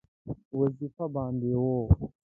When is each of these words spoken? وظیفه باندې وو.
وظیفه 0.59 1.05
باندې 1.15 1.51
وو. 1.61 1.77